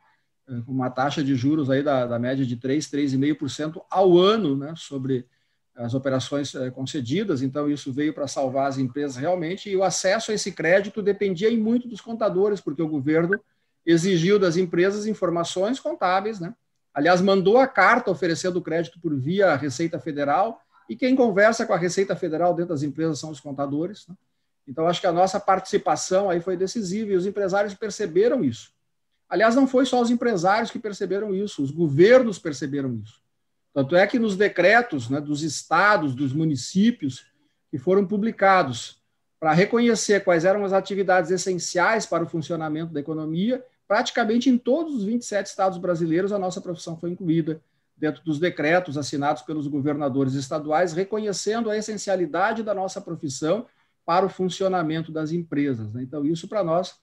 [0.49, 4.57] é, com uma taxa de juros aí da, da média de 3, 3,5% ao ano
[4.57, 5.29] né, sobre
[5.77, 10.31] as operações eh, concedidas, então isso veio para salvar as empresas realmente, e o acesso
[10.31, 13.41] a esse crédito dependia em muito dos contadores, porque o governo
[13.85, 16.55] exigiu das empresas informações contábeis, né?
[16.95, 21.77] Aliás, mandou a carta oferecendo crédito por via Receita Federal, e quem conversa com a
[21.77, 24.07] Receita Federal dentro das empresas são os contadores.
[24.07, 24.15] Né?
[24.69, 28.73] Então, acho que a nossa participação aí foi decisiva e os empresários perceberam isso.
[29.29, 33.24] Aliás, não foi só os empresários que perceberam isso, os governos perceberam isso.
[33.75, 37.27] Tanto é que nos decretos né, dos estados, dos municípios,
[37.71, 39.03] que foram publicados
[39.41, 44.95] para reconhecer quais eram as atividades essenciais para o funcionamento da economia, praticamente em todos
[44.95, 47.61] os 27 estados brasileiros a nossa profissão foi incluída
[47.97, 53.67] dentro dos decretos assinados pelos governadores estaduais, reconhecendo a essencialidade da nossa profissão
[54.07, 55.93] para o funcionamento das empresas.
[55.93, 56.03] Né?
[56.03, 56.97] Então, isso para nós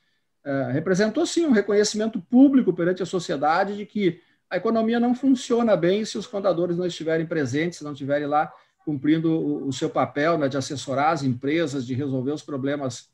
[0.44, 5.78] é, representou sim um reconhecimento público perante a sociedade de que a economia não funciona
[5.78, 8.52] bem se os contadores não estiverem presentes, se não estiverem lá
[8.84, 13.10] cumprindo o, o seu papel né, de assessorar as empresas, de resolver os problemas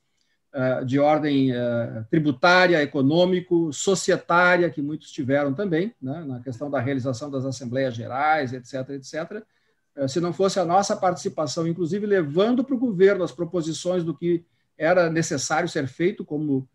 [0.56, 6.80] uh, de ordem uh, tributária, econômico, societária, que muitos tiveram também, né, na questão da
[6.80, 9.44] realização das assembleias gerais, etc., etc.,
[9.96, 14.18] uh, se não fosse a nossa participação, inclusive levando para o governo as proposições do
[14.18, 14.44] que
[14.76, 16.68] era necessário ser feito, como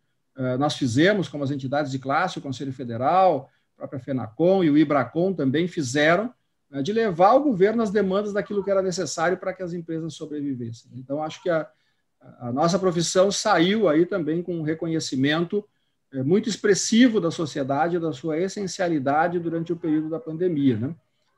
[0.58, 3.50] nós fizemos, como as entidades de classe, o Conselho Federal,
[3.82, 6.32] própria FENACOM e o IBRACOM também fizeram,
[6.70, 10.14] né, de levar ao governo as demandas daquilo que era necessário para que as empresas
[10.14, 10.90] sobrevivessem.
[10.94, 11.68] Então, acho que a,
[12.38, 15.64] a nossa profissão saiu aí também com um reconhecimento
[16.12, 20.76] é, muito expressivo da sociedade, da sua essencialidade durante o período da pandemia.
[20.76, 20.94] Né?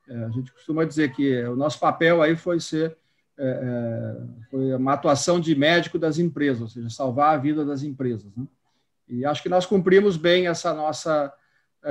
[0.09, 2.96] É, a gente costuma dizer que o nosso papel aí foi ser
[3.37, 4.16] é,
[4.48, 8.30] foi uma atuação de médico das empresas, ou seja, salvar a vida das empresas.
[8.37, 8.46] Né?
[9.09, 11.33] E acho que nós cumprimos bem essa nossa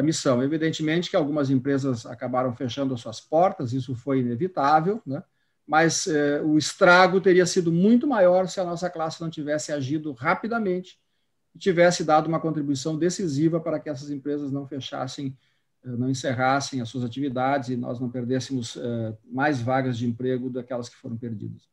[0.02, 0.42] missão.
[0.42, 5.24] Evidentemente que algumas empresas acabaram fechando as suas portas, isso foi inevitável, né?
[5.66, 10.12] mas eh, o estrago teria sido muito maior se a nossa classe não tivesse agido
[10.12, 11.00] rapidamente
[11.56, 15.38] e tivesse dado uma contribuição decisiva para que essas empresas não fechassem,
[15.86, 20.50] eh, não encerrassem as suas atividades e nós não perdêssemos eh, mais vagas de emprego
[20.50, 21.73] daquelas que foram perdidas.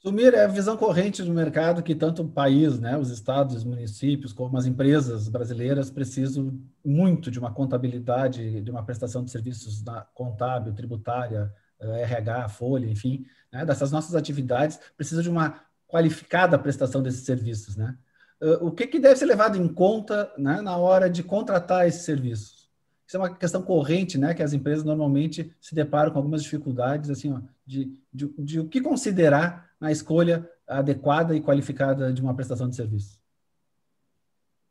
[0.00, 3.64] Sumir é a visão corrente do mercado que tanto o país, né, os estados, os
[3.64, 9.82] municípios, como as empresas brasileiras precisam muito de uma contabilidade, de uma prestação de serviços
[10.14, 17.02] contábil, tributária, eh, RH, folha, enfim, né, dessas nossas atividades, precisa de uma qualificada prestação
[17.02, 17.96] desses serviços, né?
[18.40, 22.02] Eh, o que, que deve ser levado em conta né, na hora de contratar esses
[22.02, 22.68] serviços?
[23.04, 27.10] Isso é uma questão corrente, né, que as empresas normalmente se deparam com algumas dificuldades,
[27.10, 32.34] assim, ó, de, de, de o que considerar na escolha adequada e qualificada de uma
[32.34, 33.18] prestação de serviço?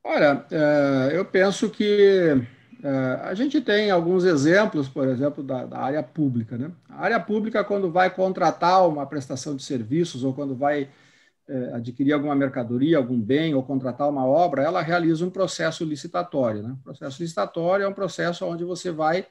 [0.04, 2.42] Olha, é, eu penso que
[2.84, 2.90] é,
[3.24, 6.58] a gente tem alguns exemplos, por exemplo, da, da, área pública.
[6.58, 6.72] Né?
[6.90, 10.90] A área pública, quando vai contratar uma prestação de serviços ou quando vai
[11.48, 16.62] é, adquirir alguma mercadoria, algum bem ou contratar uma obra, ela realiza um processo licitatório.
[16.64, 16.76] Né?
[16.80, 19.26] O processo licitatório é um processo onde você vai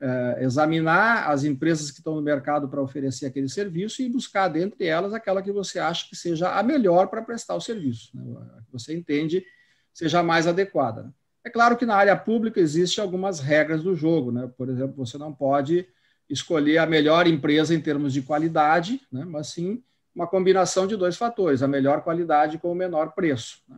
[0.00, 4.86] é, examinar as empresas que estão no mercado para oferecer aquele serviço e buscar dentre
[4.86, 8.22] elas aquela que você acha que seja a melhor para prestar o serviço, né?
[8.64, 9.44] que você entende
[9.92, 11.12] seja mais adequada.
[11.44, 14.48] É claro que na área pública existem algumas regras do jogo, né?
[14.56, 15.88] por exemplo, você não pode
[16.30, 19.24] escolher a melhor empresa em termos de qualidade, né?
[19.24, 19.82] mas sim
[20.14, 23.62] uma combinação de dois fatores, a melhor qualidade com o menor preço.
[23.68, 23.76] Né?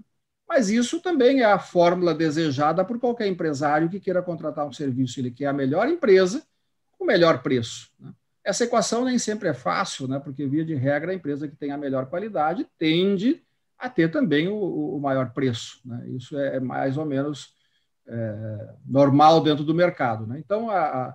[0.51, 5.21] Mas isso também é a fórmula desejada por qualquer empresário que queira contratar um serviço.
[5.21, 6.43] Ele quer a melhor empresa
[6.99, 7.89] com o melhor preço.
[8.01, 8.11] Né?
[8.43, 10.19] Essa equação nem sempre é fácil, né?
[10.19, 13.41] porque, via de regra, a empresa que tem a melhor qualidade tende
[13.79, 14.57] a ter também o,
[14.97, 15.81] o maior preço.
[15.85, 16.09] Né?
[16.09, 17.55] Isso é mais ou menos
[18.09, 20.27] é, normal dentro do mercado.
[20.27, 20.41] Né?
[20.45, 21.15] Então, a,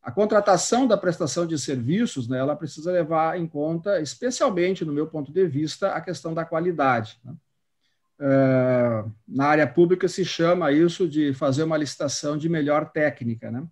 [0.00, 5.08] a, contratação da prestação de serviços, né, ela precisa levar em conta, especialmente no meu
[5.08, 7.18] ponto de vista, a questão da qualidade.
[7.24, 7.34] Né?
[8.18, 13.66] É, na área pública se chama isso de fazer uma licitação de melhor técnica, né?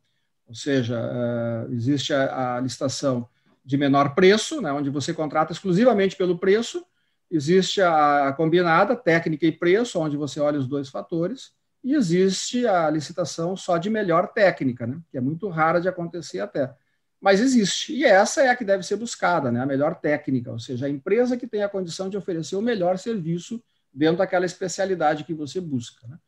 [0.46, 3.26] Ou seja, é, existe a, a, licitação
[3.64, 6.85] de menor preço, né, onde você contrata exclusivamente pelo preço,
[7.30, 11.52] existe a, a combinada, técnica e preço, onde você olha os dois fatores,
[11.83, 16.40] e existe a licitação só de melhor técnica, né, que é muito rara de acontecer
[16.40, 16.74] até.
[17.18, 20.59] Mas existe, e essa é a que deve ser buscada, né, a melhor técnica, ou
[20.59, 23.62] seja, a empresa que tem a condição de oferecer o melhor serviço
[23.94, 26.07] dentro daquela especialidade que você busca.
[26.07, 26.18] Né?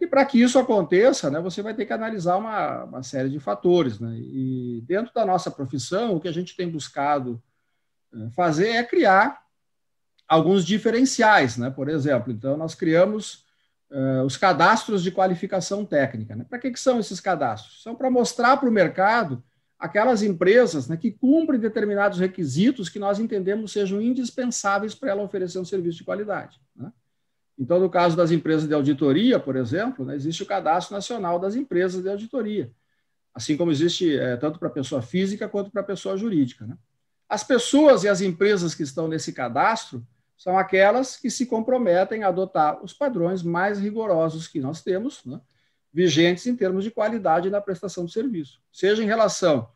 [0.00, 3.38] E para que isso aconteça, né, você vai ter que analisar uma, uma série de
[3.38, 3.98] fatores.
[3.98, 4.16] Né?
[4.16, 7.42] E dentro da nossa profissão, o que a gente tem buscado
[8.14, 9.42] eh, fazer é criar
[10.26, 11.56] alguns diferenciais.
[11.56, 11.70] Né?
[11.70, 13.44] Por exemplo, então, nós criamos
[13.90, 16.34] uh, os cadastros de qualificação técnica.
[16.34, 16.44] Né?
[16.48, 17.82] Para que, que são esses cadastros?
[17.82, 19.42] São para mostrar para o mercado
[19.82, 25.58] aquelas empresas né, que cumprem determinados requisitos que nós entendemos sejam indispensáveis para ela oferecer
[25.58, 26.60] um serviço de qualidade.
[26.76, 26.92] Né?
[27.58, 31.56] Então, no caso das empresas de auditoria, por exemplo, né, existe o Cadastro Nacional das
[31.56, 32.70] Empresas de Auditoria,
[33.34, 36.64] assim como existe é, tanto para pessoa física quanto para pessoa jurídica.
[36.64, 36.78] Né?
[37.28, 42.28] As pessoas e as empresas que estão nesse cadastro são aquelas que se comprometem a
[42.28, 45.40] adotar os padrões mais rigorosos que nós temos, né,
[45.92, 49.68] vigentes em termos de qualidade na prestação de serviço, seja em relação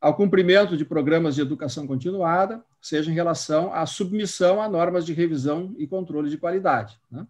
[0.00, 5.14] ao cumprimento de programas de educação continuada, seja em relação à submissão a normas de
[5.14, 7.00] revisão e controle de qualidade.
[7.10, 7.26] Né?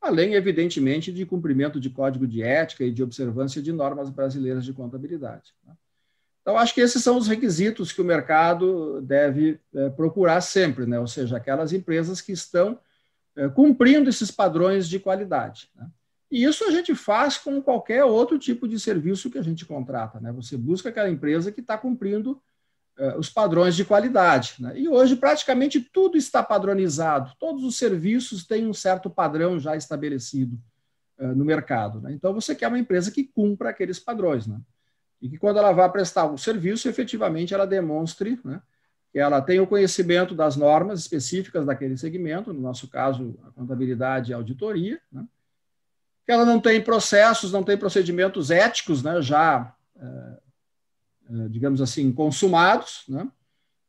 [0.00, 4.72] Além, evidentemente, de cumprimento de código de ética e de observância de normas brasileiras de
[4.72, 5.52] contabilidade.
[5.66, 5.74] Né?
[6.40, 10.98] Então, acho que esses são os requisitos que o mercado deve é, procurar sempre, né?
[10.98, 12.78] ou seja, aquelas empresas que estão
[13.36, 15.70] é, cumprindo esses padrões de qualidade.
[15.74, 15.86] Né?
[16.34, 20.18] E isso a gente faz com qualquer outro tipo de serviço que a gente contrata.
[20.18, 20.32] Né?
[20.32, 22.42] Você busca aquela empresa que está cumprindo
[22.98, 24.56] uh, os padrões de qualidade.
[24.58, 24.80] Né?
[24.80, 30.60] E hoje, praticamente tudo está padronizado, todos os serviços têm um certo padrão já estabelecido
[31.20, 32.00] uh, no mercado.
[32.00, 32.12] Né?
[32.12, 34.44] Então, você quer uma empresa que cumpra aqueles padrões.
[34.44, 34.60] Né?
[35.22, 38.60] E que, quando ela vai prestar o serviço, efetivamente ela demonstre né,
[39.12, 44.32] que ela tem o conhecimento das normas específicas daquele segmento, no nosso caso, a contabilidade
[44.32, 45.00] e a auditoria.
[45.12, 45.24] Né?
[46.24, 50.38] Que ela não tem processos, não tem procedimentos éticos, né, já, é,
[51.30, 53.28] é, digamos assim, consumados, né,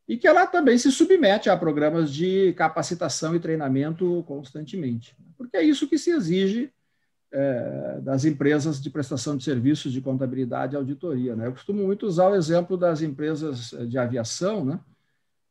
[0.06, 5.62] e que ela também se submete a programas de capacitação e treinamento constantemente, porque é
[5.62, 6.72] isso que se exige
[7.32, 11.34] é, das empresas de prestação de serviços de contabilidade e auditoria.
[11.34, 11.46] Né?
[11.46, 14.80] Eu costumo muito usar o exemplo das empresas de aviação, né?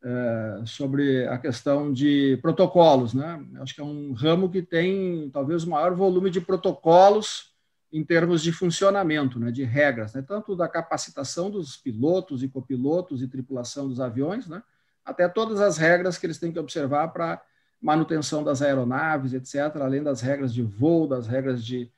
[0.06, 3.16] É, sobre a questão de protocolos.
[3.16, 3.44] Né?
[3.60, 7.56] Acho que é um ramo que tem talvez o maior volume de protocolos
[7.92, 13.22] em termos de funcionamento, né, de regras, né, tanto da capacitação dos pilotos e copilotos
[13.22, 14.62] e tripulação dos aviões, né,
[15.06, 17.42] até todas as regras que eles têm que observar para
[17.82, 21.90] manutenção das aeronaves, etc., além das regras de voo, das regras de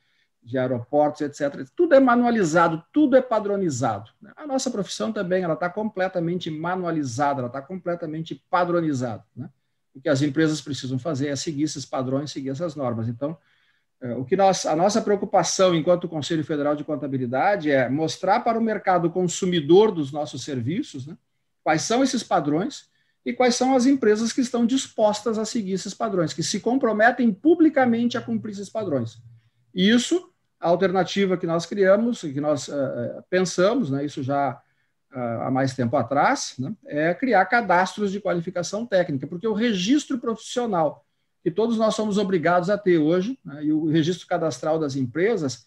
[0.48, 1.68] de aeroportos, etc.
[1.76, 4.10] Tudo é manualizado, tudo é padronizado.
[4.36, 9.24] A nossa profissão também ela está completamente manualizada, ela está completamente padronizada.
[9.36, 9.48] Né?
[9.94, 13.08] O que as empresas precisam fazer é seguir esses padrões, seguir essas normas.
[13.08, 13.36] Então,
[14.00, 18.58] é, o que nós, a nossa preocupação enquanto Conselho Federal de Contabilidade é mostrar para
[18.58, 21.16] o mercado consumidor dos nossos serviços né,
[21.62, 22.88] quais são esses padrões
[23.24, 27.30] e quais são as empresas que estão dispostas a seguir esses padrões, que se comprometem
[27.32, 29.20] publicamente a cumprir esses padrões.
[29.74, 34.60] Isso a alternativa que nós criamos, que nós uh, pensamos, né, isso já
[35.14, 40.18] uh, há mais tempo atrás, né, é criar cadastros de qualificação técnica, porque o registro
[40.18, 41.04] profissional,
[41.42, 45.66] que todos nós somos obrigados a ter hoje, né, e o registro cadastral das empresas,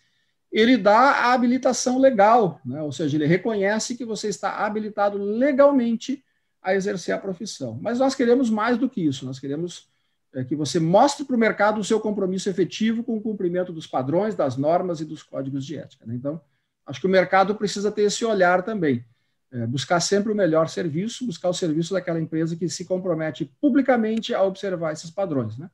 [0.51, 6.23] ele dá a habilitação legal, né, ou seja, ele reconhece que você está habilitado legalmente
[6.61, 7.79] a exercer a profissão.
[7.81, 9.90] Mas nós queremos mais do que isso, nós queremos
[10.33, 13.85] é que você mostre para o mercado o seu compromisso efetivo com o cumprimento dos
[13.85, 16.05] padrões, das normas e dos códigos de ética.
[16.05, 16.15] Né?
[16.15, 16.39] Então,
[16.85, 19.05] acho que o mercado precisa ter esse olhar também.
[19.51, 24.33] É, buscar sempre o melhor serviço, buscar o serviço daquela empresa que se compromete publicamente
[24.33, 25.57] a observar esses padrões.
[25.57, 25.69] Né?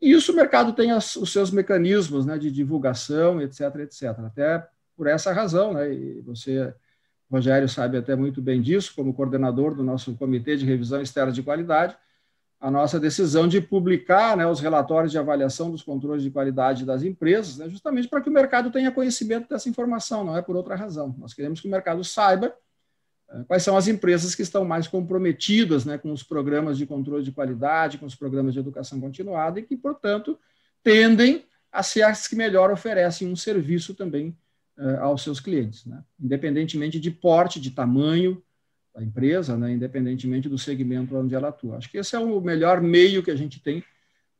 [0.00, 4.02] E isso o mercado tem as, os seus mecanismos né, de divulgação, etc, etc.
[4.26, 6.74] Até por essa razão, né, e você,
[7.30, 11.42] Rogério, sabe até muito bem disso, como coordenador do nosso Comitê de Revisão Externa de
[11.42, 11.96] Qualidade,
[12.60, 17.02] a nossa decisão de publicar né, os relatórios de avaliação dos controles de qualidade das
[17.02, 20.74] empresas, né, justamente para que o mercado tenha conhecimento dessa informação, não é por outra
[20.74, 21.14] razão.
[21.18, 22.52] Nós queremos que o mercado saiba
[23.28, 27.22] uh, quais são as empresas que estão mais comprometidas né, com os programas de controle
[27.22, 30.36] de qualidade, com os programas de educação continuada e que, portanto,
[30.82, 34.36] tendem a ser as que melhor oferecem um serviço também
[34.76, 38.42] uh, aos seus clientes, né, independentemente de porte, de tamanho,
[38.94, 41.76] da empresa, né, independentemente do segmento onde ela atua.
[41.76, 43.84] Acho que esse é o melhor meio que a gente tem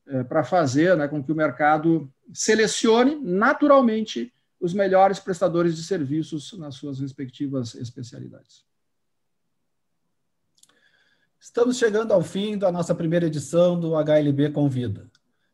[0.06, 6.52] é, para fazer né, com que o mercado selecione naturalmente os melhores prestadores de serviços
[6.58, 8.66] nas suas respectivas especialidades.
[11.38, 15.08] Estamos chegando ao fim da nossa primeira edição do HLB Convida.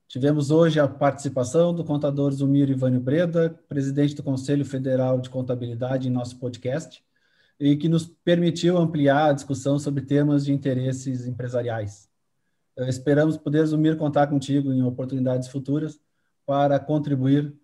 [0.08, 6.08] Tivemos hoje a participação do contador Zumir Ivânio Breda, presidente do Conselho Federal de Contabilidade,
[6.08, 7.04] em nosso podcast
[7.58, 12.08] e que nos permitiu ampliar a discussão sobre temas de interesses empresariais.
[12.76, 16.00] Uh, esperamos poder, Zumir, contar contigo em oportunidades futuras
[16.44, 17.54] para contribuir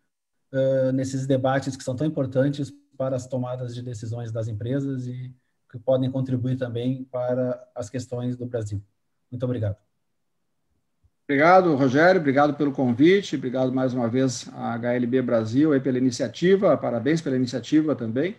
[0.52, 5.34] uh, nesses debates que são tão importantes para as tomadas de decisões das empresas e
[5.70, 8.82] que podem contribuir também para as questões do Brasil.
[9.30, 9.76] Muito obrigado.
[11.24, 12.20] Obrigado, Rogério.
[12.20, 13.36] Obrigado pelo convite.
[13.36, 16.76] Obrigado mais uma vez à HLB Brasil pela iniciativa.
[16.76, 18.34] Parabéns pela iniciativa também.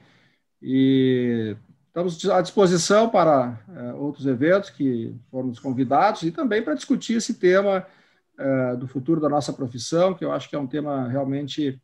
[0.61, 1.55] E
[1.87, 7.33] estamos à disposição para é, outros eventos que fomos convidados e também para discutir esse
[7.33, 7.85] tema
[8.39, 11.81] uh, do futuro da nossa profissão, que eu acho que é um tema realmente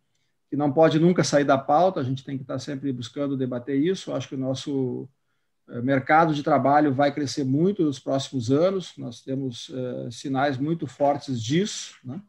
[0.50, 3.76] que não pode nunca sair da pauta, a gente tem que estar sempre buscando debater
[3.76, 4.12] isso.
[4.12, 5.10] Eu acho que o nosso
[5.68, 9.72] uh, mercado de trabalho vai crescer muito nos próximos anos, nós temos
[10.12, 12.22] sinais muito fortes disso, né?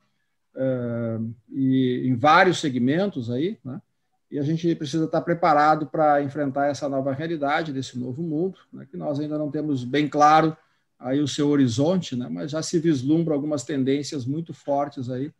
[1.48, 3.80] e em vários segmentos aí, né?
[4.30, 8.86] E a gente precisa estar preparado para enfrentar essa nova realidade desse novo mundo, né?
[8.90, 10.56] que nós ainda não temos bem claro
[10.98, 12.28] aí o seu horizonte, né?
[12.30, 15.32] mas já se vislumbra algumas tendências muito fortes aí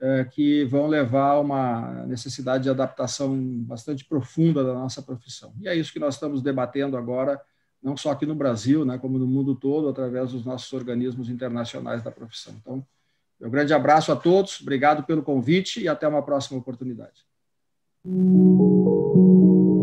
[0.00, 5.52] é, que vão levar a uma necessidade de adaptação bastante profunda da nossa profissão.
[5.60, 7.40] E é isso que nós estamos debatendo agora,
[7.82, 12.04] não só aqui no Brasil, né, como no mundo todo, através dos nossos organismos internacionais
[12.04, 12.54] da profissão.
[12.60, 12.86] Então,
[13.40, 17.27] meu grande abraço a todos, obrigado pelo convite e até uma próxima oportunidade.
[18.08, 19.77] うん。